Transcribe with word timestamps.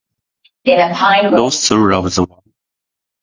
Dost 0.65 1.69
thou 1.69 1.87
love 1.87 2.15
the 2.15 2.23
world? 2.23 2.43